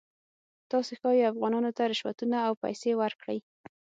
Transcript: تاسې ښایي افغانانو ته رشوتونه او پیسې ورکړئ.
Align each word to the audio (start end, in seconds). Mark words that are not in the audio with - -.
تاسې 0.71 0.93
ښایي 0.99 1.29
افغانانو 1.31 1.69
ته 1.77 1.83
رشوتونه 1.91 2.37
او 2.47 2.53
پیسې 2.63 2.91
ورکړئ. 3.01 3.39